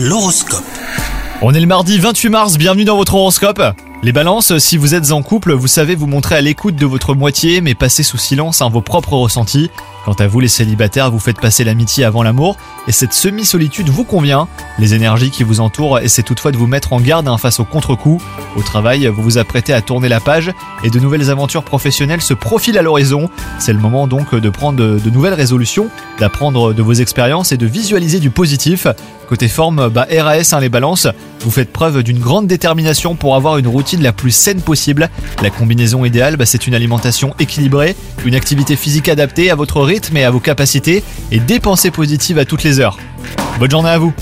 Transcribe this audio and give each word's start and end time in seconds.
L'horoscope. 0.00 0.62
On 1.42 1.52
est 1.54 1.60
le 1.60 1.66
mardi 1.66 1.98
28 1.98 2.28
mars, 2.28 2.56
bienvenue 2.56 2.84
dans 2.84 2.96
votre 2.96 3.16
horoscope. 3.16 3.60
Les 4.04 4.12
balances, 4.12 4.56
si 4.58 4.76
vous 4.76 4.94
êtes 4.94 5.10
en 5.10 5.22
couple, 5.22 5.52
vous 5.54 5.66
savez 5.66 5.96
vous 5.96 6.06
montrer 6.06 6.36
à 6.36 6.40
l'écoute 6.40 6.76
de 6.76 6.86
votre 6.86 7.14
moitié, 7.14 7.60
mais 7.60 7.74
passez 7.74 8.04
sous 8.04 8.16
silence 8.16 8.62
hein, 8.62 8.68
vos 8.68 8.80
propres 8.80 9.14
ressentis. 9.14 9.72
Quant 10.04 10.14
à 10.14 10.26
vous 10.26 10.40
les 10.40 10.48
célibataires, 10.48 11.10
vous 11.10 11.18
faites 11.18 11.40
passer 11.40 11.64
l'amitié 11.64 12.04
avant 12.04 12.22
l'amour, 12.22 12.56
et 12.86 12.92
cette 12.92 13.12
semi-solitude 13.12 13.88
vous 13.88 14.04
convient. 14.04 14.48
Les 14.78 14.94
énergies 14.94 15.30
qui 15.30 15.42
vous 15.42 15.60
entourent 15.60 15.98
essaient 15.98 16.22
toutefois 16.22 16.52
de 16.52 16.56
vous 16.56 16.66
mettre 16.66 16.92
en 16.92 17.00
garde 17.00 17.28
hein, 17.28 17.36
face 17.36 17.60
au 17.60 17.64
contre-coup. 17.64 18.20
Au 18.56 18.62
travail, 18.62 19.06
vous 19.06 19.22
vous 19.22 19.38
apprêtez 19.38 19.72
à 19.72 19.82
tourner 19.82 20.08
la 20.08 20.20
page, 20.20 20.52
et 20.82 20.90
de 20.90 20.98
nouvelles 20.98 21.30
aventures 21.30 21.64
professionnelles 21.64 22.22
se 22.22 22.34
profilent 22.34 22.78
à 22.78 22.82
l'horizon. 22.82 23.28
C'est 23.58 23.72
le 23.72 23.78
moment 23.78 24.06
donc 24.06 24.34
de 24.34 24.50
prendre 24.50 24.78
de, 24.78 25.10
nouvelles 25.10 25.34
résolutions, 25.34 25.88
d'apprendre 26.18 26.72
de 26.72 26.82
vos 26.82 26.94
expériences 26.94 27.52
et 27.52 27.56
de 27.56 27.66
visualiser 27.66 28.20
du 28.20 28.30
positif. 28.30 28.86
Côté 29.28 29.48
forme, 29.48 29.90
bah 29.90 30.06
RAS 30.10 30.54
hein, 30.54 30.60
les 30.60 30.70
balances, 30.70 31.06
vous 31.40 31.50
faites 31.50 31.70
preuve 31.70 32.02
d'une 32.02 32.18
grande 32.18 32.46
détermination 32.46 33.14
pour 33.14 33.36
avoir 33.36 33.58
une 33.58 33.68
routine 33.68 34.02
la 34.02 34.12
plus 34.12 34.30
saine 34.30 34.62
possible. 34.62 35.10
La 35.42 35.50
combinaison 35.50 36.04
idéale, 36.04 36.36
bah, 36.36 36.46
c'est 36.46 36.66
une 36.66 36.74
alimentation 36.74 37.34
équilibrée, 37.38 37.94
une 38.24 38.34
activité 38.34 38.74
physique 38.74 39.08
adaptée 39.08 39.50
à 39.50 39.54
votre 39.54 39.80
rythme 39.88 40.18
et 40.18 40.24
à 40.24 40.30
vos 40.30 40.40
capacités, 40.40 41.02
et 41.32 41.40
des 41.40 41.58
positives 41.90 42.38
à 42.38 42.44
toutes 42.44 42.62
les 42.62 42.78
heures. 42.78 42.98
Bonne 43.58 43.70
journée 43.70 43.88
à 43.88 43.98
vous 43.98 44.12